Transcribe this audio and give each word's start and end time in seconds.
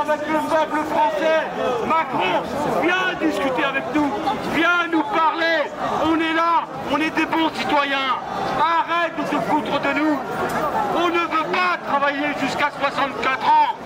avec 0.00 0.20
le 0.26 0.38
peuple 0.48 0.80
français. 0.88 1.40
Macron, 1.86 2.42
viens 2.82 3.28
discuter 3.28 3.64
avec 3.64 3.84
nous, 3.94 4.10
viens 4.54 4.86
nous 4.90 5.02
parler. 5.02 5.68
On 6.04 6.16
est 6.16 6.32
là, 6.32 6.64
on 6.90 6.96
est 6.96 7.10
des 7.10 7.26
bons 7.26 7.50
citoyens. 7.54 8.16
Arrête 8.58 9.16
de 9.18 9.22
te 9.24 9.42
foutre 9.42 9.80
de 9.80 9.98
nous. 9.98 10.18
On 10.96 11.08
ne 11.08 11.20
veut 11.20 11.50
pas 11.52 11.76
travailler 11.86 12.28
jusqu'à 12.40 12.70
64 12.80 13.46
ans. 13.46 13.76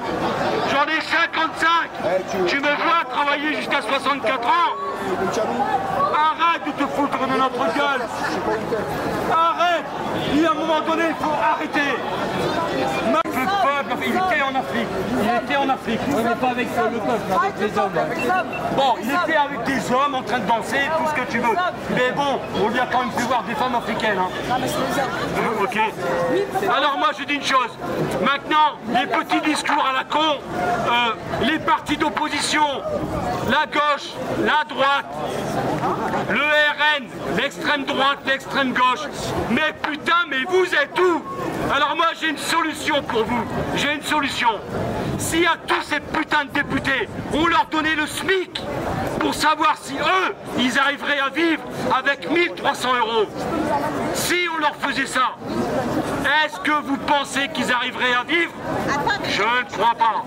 J'en 0.71 0.85
ai 0.85 1.01
55. 1.01 2.47
Tu 2.47 2.57
me 2.57 2.63
vois 2.63 3.05
travailler 3.11 3.55
jusqu'à 3.57 3.81
64 3.83 4.47
ans 4.47 4.51
Arrête 6.15 6.65
de 6.67 6.71
te 6.73 6.87
foutre 6.91 7.19
de 7.19 7.39
notre 7.39 7.75
gueule 7.75 8.07
Arrête 9.33 9.85
Il 10.35 10.43
y 10.43 10.47
a 10.47 10.51
un 10.51 10.55
moment 10.55 10.81
donné, 10.81 11.05
il 11.09 11.25
faut 11.25 11.33
arrêter 11.33 13.24
Il 14.07 14.13
était 14.13 14.43
en 14.43 14.55
Afrique. 14.55 14.89
Il 15.23 15.45
était 15.45 15.57
en 15.57 15.69
Afrique. 15.69 16.01
On 16.13 16.23
n'est 16.23 16.35
pas 16.35 16.51
avec 16.51 16.69
le 16.69 16.99
peuple, 16.99 17.33
avec 17.41 17.55
les 17.61 17.79
hommes. 17.79 17.93
Bon, 18.77 18.95
il 19.03 19.09
était 19.11 19.37
avec 19.37 19.63
des 19.65 19.93
hommes 19.93 20.15
en 20.15 20.23
train 20.23 20.39
de 20.39 20.47
danser, 20.47 20.81
tout 20.99 21.07
ce 21.09 21.15
que 21.15 21.31
tu 21.31 21.39
veux. 21.39 21.55
Mais 21.91 22.13
bon, 22.15 22.39
on 22.63 22.69
lui 22.69 22.81
a 22.81 22.87
quand 22.91 23.01
même 23.01 23.11
fait 23.13 23.23
voir 23.23 23.43
des 23.45 23.55
femmes 23.55 23.75
africaines. 23.75 24.19
hein. 24.19 24.29
Euh, 24.51 25.65
Ok. 25.65 25.79
Alors 26.77 26.99
moi 26.99 27.09
je 27.19 27.25
dis 27.25 27.35
une 27.35 27.43
chose. 27.43 27.71
Maintenant, 28.23 28.77
les 28.89 29.07
petits 29.07 29.41
discours 29.41 29.85
à 29.89 29.93
la 29.93 30.05
con, 30.05 30.19
euh, 30.21 31.04
partis 31.65 31.97
d'opposition, 31.97 32.65
la 33.51 33.67
gauche, 33.67 34.11
la 34.41 34.65
droite, 34.69 35.07
le 36.31 36.41
RN, 36.41 37.37
l'extrême 37.37 37.85
droite, 37.85 38.19
l'extrême 38.27 38.73
gauche. 38.73 39.07
Mais 39.51 39.75
putain, 39.83 40.27
mais 40.29 40.45
vous 40.49 40.67
êtes 40.67 40.99
où? 40.99 41.23
Alors 41.75 41.97
moi 41.97 42.07
j'ai 42.21 42.29
une 42.29 42.39
solution 42.39 43.03
pour 43.03 43.25
vous. 43.25 43.45
J'ai 43.77 43.95
une 43.95 44.03
solution. 44.03 44.51
Si 45.19 45.47
à 45.47 45.57
tous 45.67 45.83
ces 45.83 46.01
putains 46.01 46.45
de 46.45 46.51
députés, 46.51 47.09
on 47.33 47.47
leur 47.47 47.67
donnait 47.71 47.95
le 47.95 48.07
SMIC 48.07 48.61
pour 49.21 49.35
savoir 49.35 49.77
si 49.81 49.95
eux, 49.95 50.35
ils 50.59 50.79
arriveraient 50.79 51.21
à 51.21 51.31
vivre 51.31 51.63
avec 51.97 52.31
1300 52.31 52.89
euros. 52.99 53.27
Si 54.15 54.49
leur 54.65 54.77
faisait 54.77 55.07
ça, 55.07 55.37
est-ce 56.45 56.59
que 56.61 56.83
vous 56.87 56.97
pensez 56.97 57.49
qu'ils 57.49 57.71
arriveraient 57.71 58.15
à 58.15 58.25
vivre? 58.25 58.53
Je 59.29 59.43
ne 59.43 59.71
crois 59.71 59.95
pas. 59.95 60.25